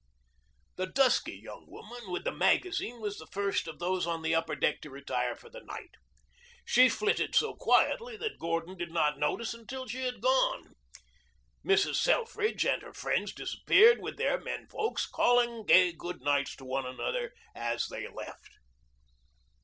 The 0.77 0.87
dusky 0.87 1.35
young 1.37 1.67
woman 1.69 2.09
with 2.09 2.23
the 2.23 2.31
magazine 2.31 2.99
was 3.01 3.19
the 3.19 3.27
first 3.27 3.67
of 3.67 3.77
those 3.77 4.07
on 4.07 4.23
the 4.23 4.33
upper 4.33 4.55
deck 4.55 4.81
to 4.81 4.89
retire 4.89 5.35
for 5.35 5.47
the 5.47 5.59
night. 5.61 5.91
She 6.65 6.89
flitted 6.89 7.35
so 7.35 7.53
quietly 7.53 8.17
that 8.17 8.39
Gordon 8.39 8.75
did 8.75 8.89
not 8.89 9.19
notice 9.19 9.53
until 9.53 9.85
she 9.85 10.01
had 10.01 10.19
gone. 10.19 10.73
Mrs. 11.63 11.97
Selfridge 11.97 12.65
and 12.65 12.81
her 12.81 12.93
friends 12.95 13.31
disappeared 13.31 14.01
with 14.01 14.17
their 14.17 14.39
men 14.41 14.65
folks, 14.69 15.05
calling 15.05 15.67
gay 15.67 15.93
good 15.93 16.23
nights 16.23 16.55
to 16.55 16.65
one 16.65 16.87
another 16.87 17.31
as 17.53 17.85
they 17.89 18.07
left. 18.07 18.49